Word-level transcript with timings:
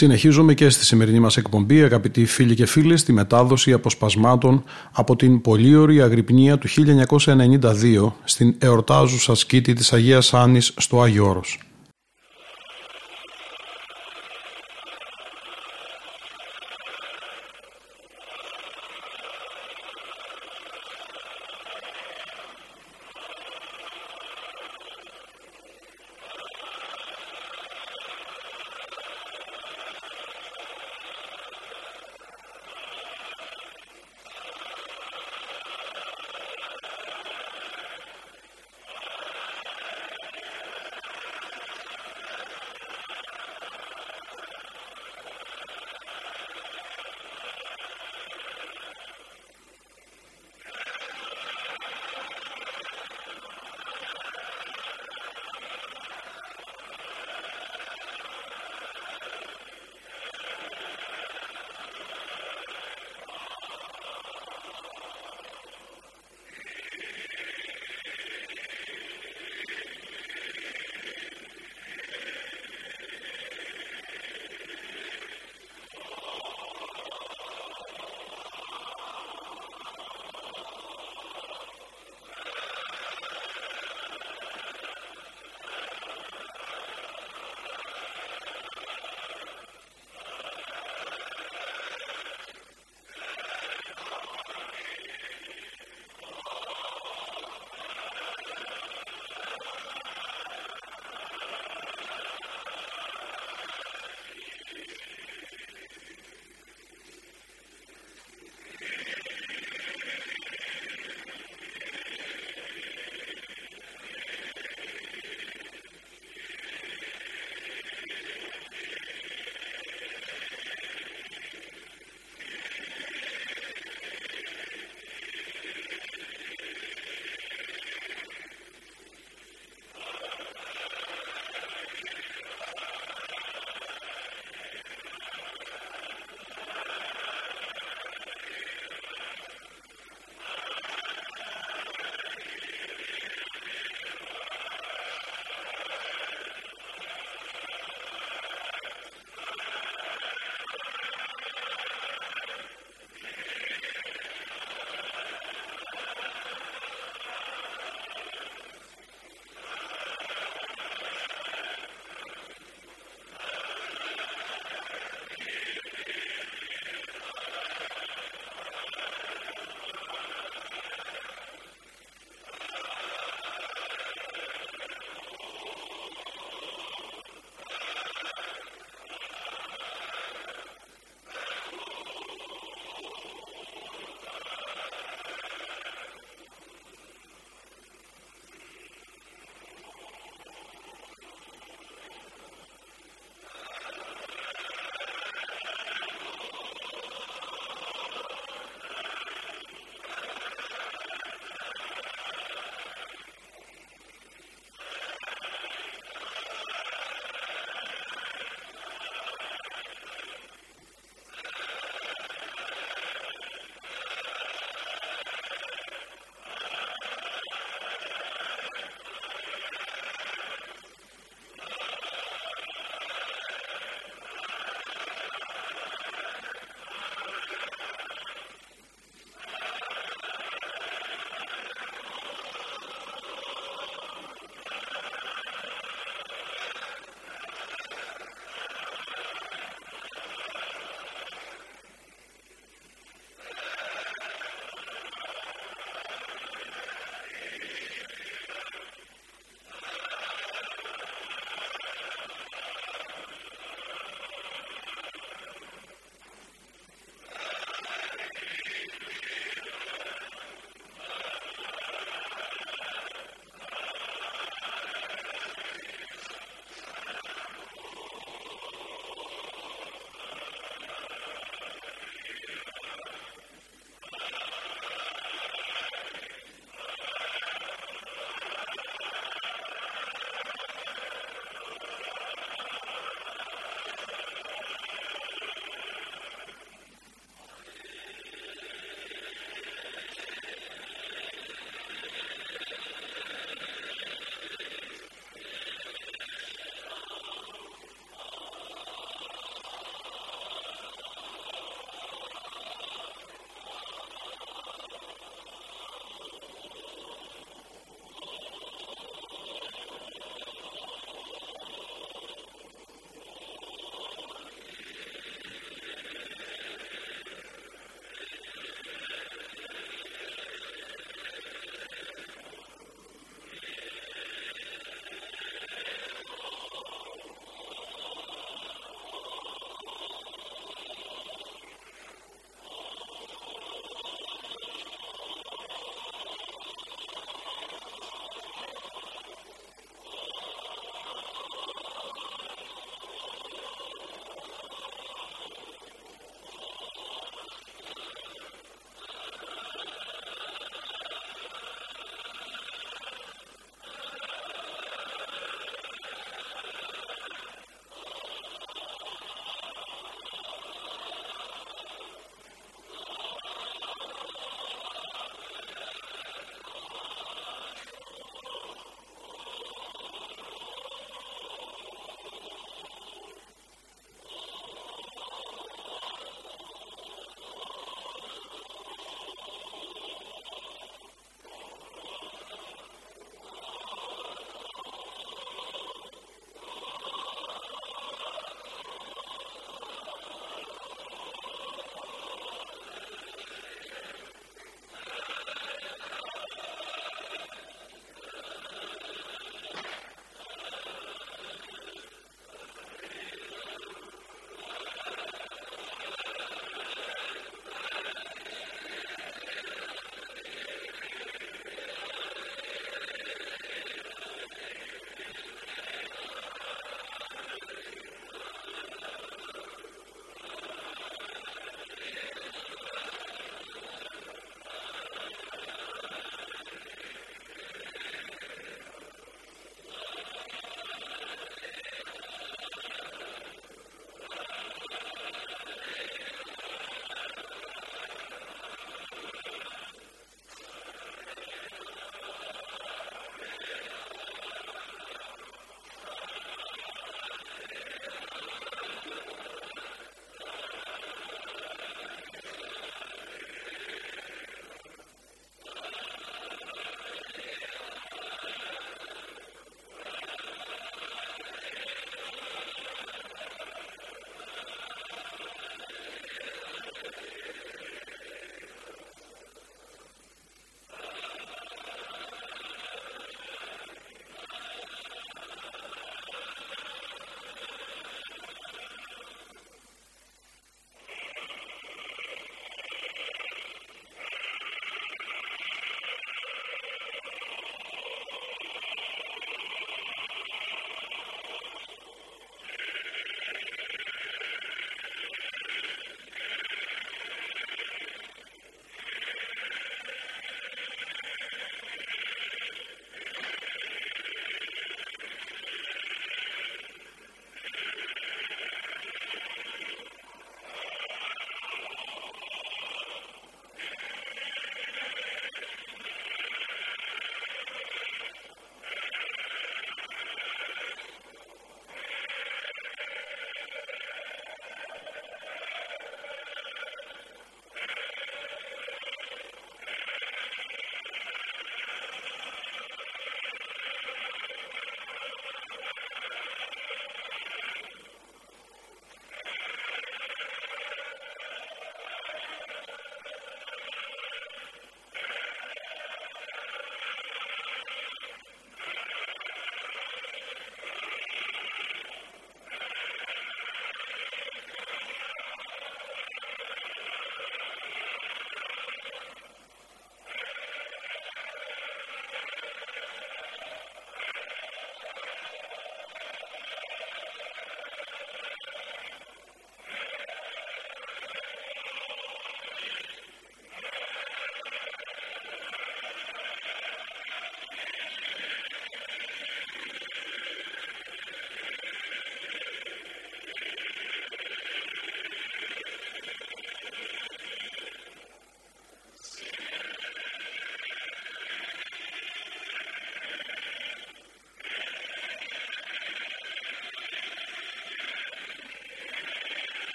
Συνεχίζουμε 0.00 0.54
και 0.54 0.68
στη 0.68 0.84
σημερινή 0.84 1.18
μας 1.18 1.36
εκπομπή, 1.36 1.82
αγαπητοί 1.82 2.24
φίλοι 2.24 2.54
και 2.54 2.66
φίλες, 2.66 3.04
τη 3.04 3.12
μετάδοση 3.12 3.72
αποσπασμάτων 3.72 4.64
από 4.92 5.16
την 5.16 5.40
πολύωρη 5.40 6.02
αγρυπνία 6.02 6.58
του 6.58 6.68
1992 6.68 8.12
στην 8.24 8.54
εορτάζουσα 8.58 9.34
σκήτη 9.34 9.72
της 9.72 9.92
Αγίας 9.92 10.34
Άνης 10.34 10.74
στο 10.76 11.02
Άγιο 11.02 11.28
Όρος. 11.28 11.69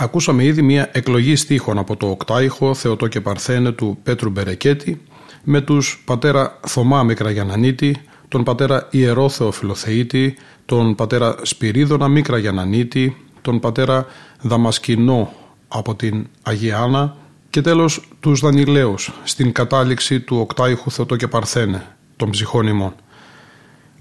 Ακούσαμε 0.00 0.44
ήδη 0.44 0.62
μια 0.62 0.90
εκλογή 0.92 1.36
στίχων 1.36 1.78
από 1.78 1.96
το 1.96 2.06
Οκτάηχο 2.06 2.74
Θεοτόκε 2.74 3.20
Παρθένε 3.20 3.72
του 3.72 3.98
Πέτρου 4.02 4.30
Μπερεκέτη 4.30 5.00
με 5.44 5.60
τους 5.60 6.02
πατέρα 6.04 6.60
Θωμά 6.66 7.02
Μικραγιαννανίτη, 7.02 7.96
τον 8.28 8.44
πατέρα 8.44 8.88
Ιερόθεο 8.90 9.28
Φιλοθεΐτη, 9.28 10.36
τον 10.64 10.94
πατέρα 10.94 11.36
Σπυρίδωνα 11.42 12.08
Μικραγιαννανίτη, 12.08 13.16
τον 13.42 13.60
πατέρα 13.60 14.06
Δαμασκηνό 14.40 15.32
από 15.68 15.94
την 15.94 16.26
Αγία 16.42 16.78
Άννα 16.78 17.16
και 17.50 17.60
τέλος 17.60 18.08
τους 18.20 18.40
Δανιηλαίους 18.40 19.12
στην 19.24 19.52
κατάληξη 19.52 20.20
του 20.20 20.36
Οκτάηχου 20.36 20.90
Θεοτόκε 20.90 21.28
Παρθένε, 21.28 21.96
των 22.16 22.30
ψυχών 22.30 22.66
ημών. 22.66 22.94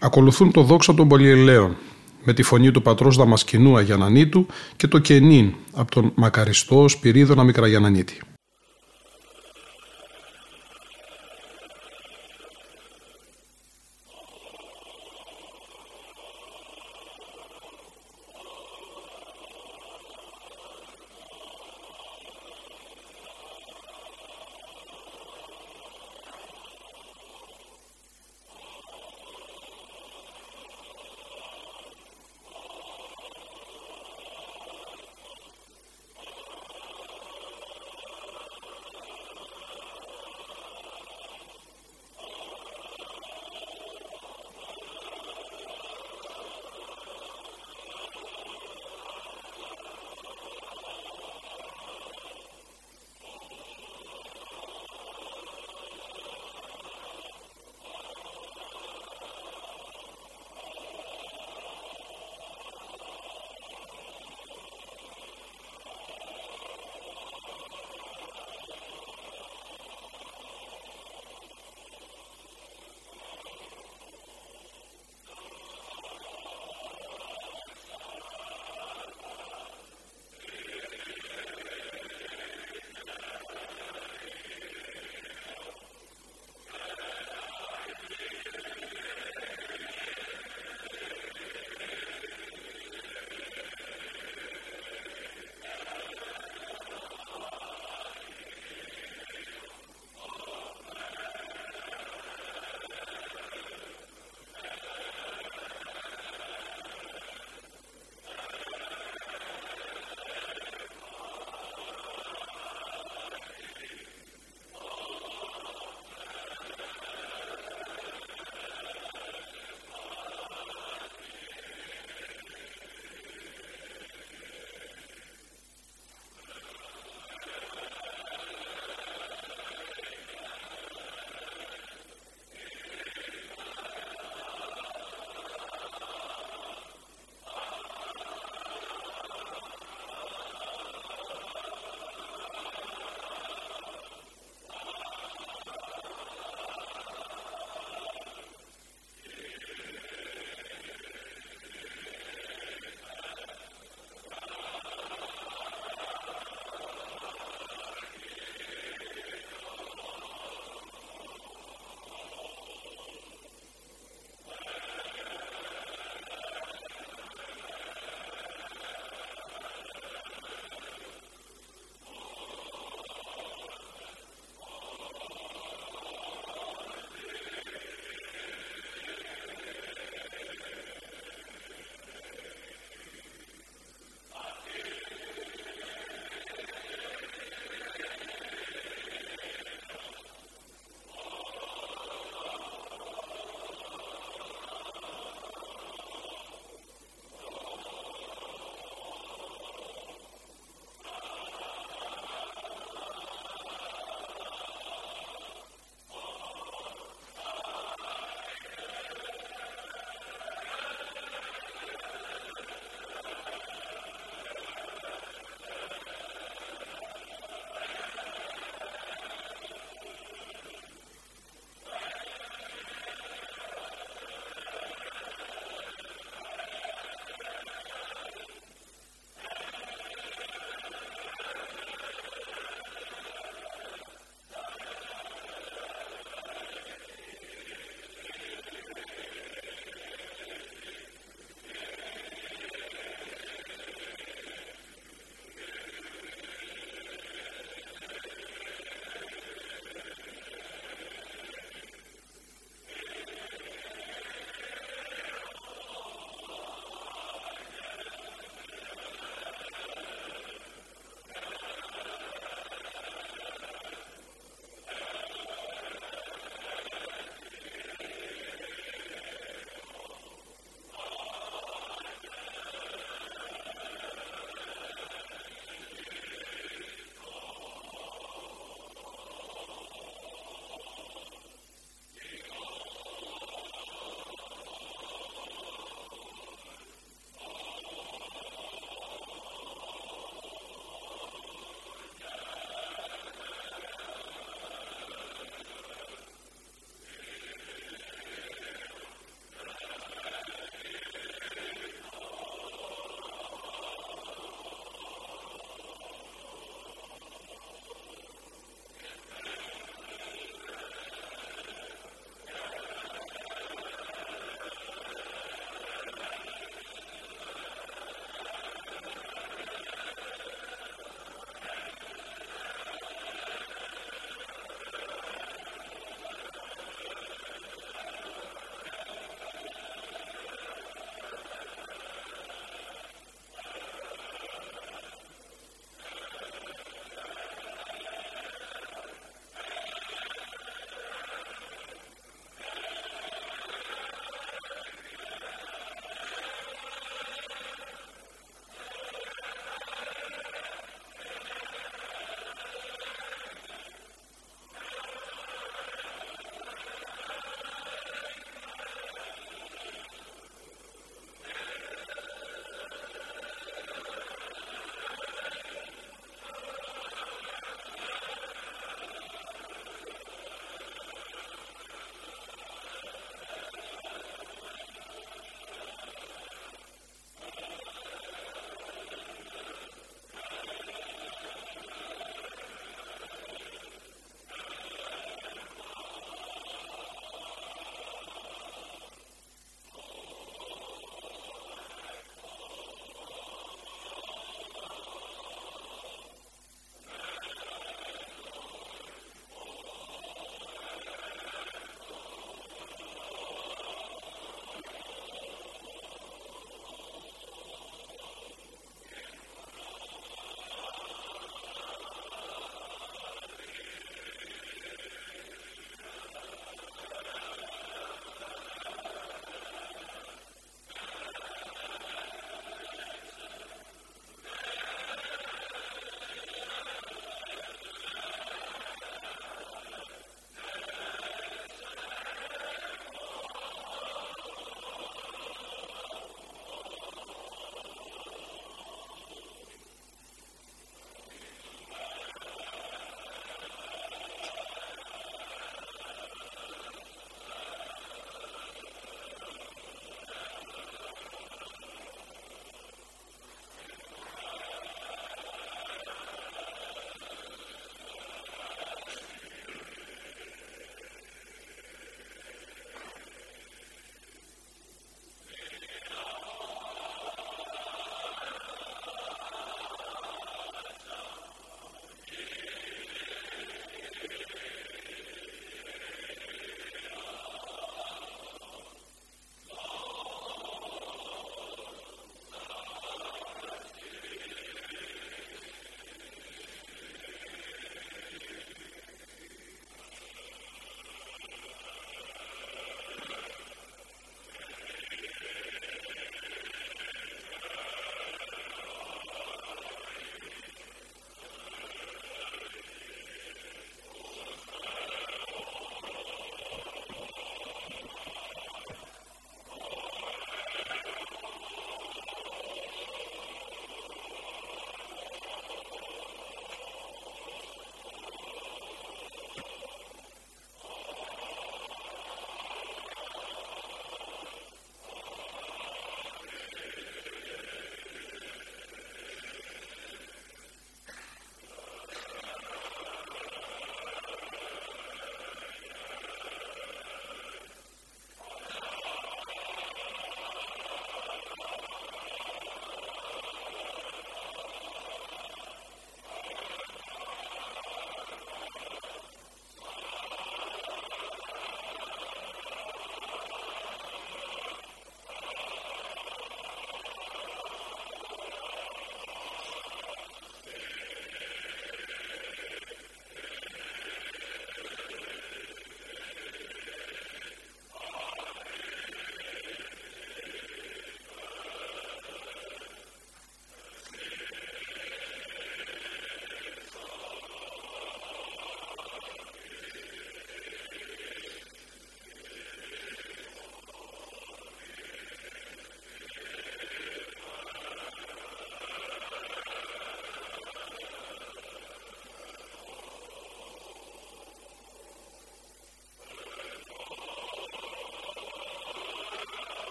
Ακολουθούν 0.00 0.52
το 0.52 0.62
δόξα 0.62 0.94
των 0.94 1.08
πολυελέων 1.08 1.76
με 2.26 2.32
τη 2.32 2.42
φωνή 2.42 2.70
του 2.70 2.82
πατρός 2.82 3.16
Δαμασκηνού 3.16 3.76
Αγιανανίτου 3.76 4.46
και 4.76 4.86
το 4.86 4.98
κενήν 4.98 5.54
από 5.72 5.90
τον 5.90 6.12
μακαριστό 6.14 6.88
Σπυρίδωνα 6.88 7.44
Μικραγιανανίτη. 7.44 8.20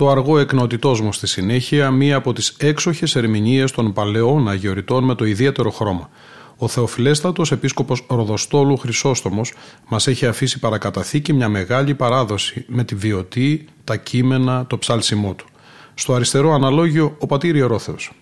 Το 0.00 0.08
αργό 0.08 0.38
εκνοτητός 0.38 1.00
μου 1.00 1.12
στη 1.12 1.26
συνέχεια, 1.26 1.90
μία 1.90 2.16
από 2.16 2.32
τις 2.32 2.54
έξοχες 2.58 3.16
ερμηνείες 3.16 3.72
των 3.72 3.92
παλαιών 3.92 4.48
αγιοριτών 4.48 5.04
με 5.04 5.14
το 5.14 5.24
ιδιαίτερο 5.24 5.70
χρώμα. 5.70 6.08
Ο 6.56 6.68
Θεοφιλέστατος 6.68 7.52
επίσκοπος 7.52 8.06
Ροδοστόλου 8.08 8.76
Χρυσόστομος 8.76 9.52
μας 9.88 10.06
έχει 10.06 10.26
αφήσει 10.26 10.58
παρακαταθήκη 10.58 11.32
μια 11.32 11.48
μεγάλη 11.48 11.94
παράδοση 11.94 12.64
με 12.68 12.84
τη 12.84 12.94
βιωτή, 12.94 13.68
τα 13.84 13.96
κείμενα, 13.96 14.66
το 14.66 14.78
ψάλσιμό 14.78 15.34
του. 15.34 15.46
Στο 15.94 16.14
αριστερό 16.14 16.52
αναλόγιο 16.52 17.16
ο 17.18 17.26
πατήρ 17.26 17.56
Ιερόθεος. 17.56 18.12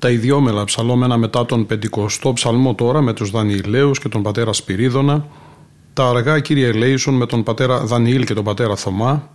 Τα 0.00 0.10
ιδιόμελα 0.10 0.64
ψαλόμενα 0.64 1.16
μετά 1.16 1.46
τον 1.46 1.66
πεντηκοστό 1.66 2.32
ψαλμό 2.32 2.74
τώρα 2.74 3.00
με 3.00 3.12
τους 3.12 3.30
Δανιηλαίους 3.30 3.98
και 3.98 4.08
τον 4.08 4.22
πατέρα 4.22 4.52
Σπυρίδωνα, 4.52 5.26
τα 5.92 6.08
αργά 6.08 6.40
Κύριε 6.40 6.68
Ελέησον 6.68 7.14
με 7.14 7.26
τον 7.26 7.42
πατέρα 7.42 7.78
Δανιήλ 7.84 8.24
και 8.24 8.34
τον 8.34 8.44
πατέρα 8.44 8.76
Θωμά 8.76 9.30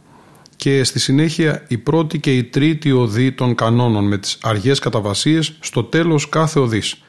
και 0.55 0.84
στη 0.84 0.99
συνέχεια 0.99 1.66
η 1.68 1.78
πρώτη 1.78 2.20
και 2.20 2.36
η 2.36 2.43
τρίτη 2.43 2.91
οδή 2.91 3.32
των 3.32 3.55
κανόνων 3.55 4.07
με 4.07 4.18
τις 4.18 4.38
αργές 4.41 4.80
καταβασίες 4.80 5.53
στο 5.59 5.84
τέλος 5.84 6.30
κάθε 6.30 6.59
οδής. 6.59 7.05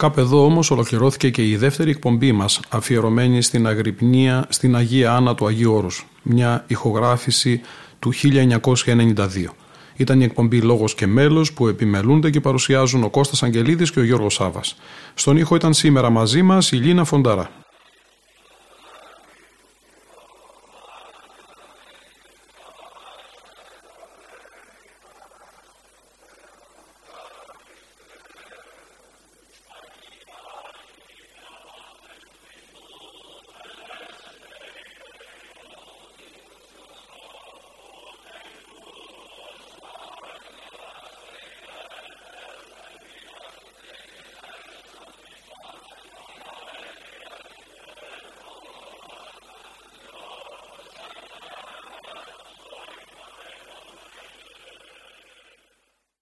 Κάπου 0.00 0.20
εδώ 0.20 0.44
όμως 0.44 0.70
ολοκληρώθηκε 0.70 1.30
και 1.30 1.48
η 1.48 1.56
δεύτερη 1.56 1.90
εκπομπή 1.90 2.32
μας 2.32 2.60
αφιερωμένη 2.68 3.42
στην 3.42 3.66
Αγρυπνία 3.66 4.46
στην 4.48 4.76
Αγία 4.76 5.12
Άννα 5.12 5.34
του 5.34 5.46
Αγίου 5.46 5.72
Όρους, 5.72 6.06
μια 6.22 6.64
ηχογράφηση 6.66 7.60
του 7.98 8.12
1992. 8.12 9.54
Ήταν 9.96 10.20
η 10.20 10.24
εκπομπή 10.24 10.60
Λόγος 10.60 10.94
και 10.94 11.06
Μέλος 11.06 11.52
που 11.52 11.68
επιμελούνται 11.68 12.30
και 12.30 12.40
παρουσιάζουν 12.40 13.04
ο 13.04 13.10
Κώστας 13.10 13.42
Αγγελίδης 13.42 13.90
και 13.90 14.00
ο 14.00 14.04
Γιώργος 14.04 14.34
Σάβας. 14.34 14.76
Στον 15.14 15.36
ήχο 15.36 15.54
ήταν 15.54 15.72
σήμερα 15.74 16.10
μαζί 16.10 16.42
μας 16.42 16.72
η 16.72 16.76
Λίνα 16.76 17.04
Φονταρά. 17.04 17.59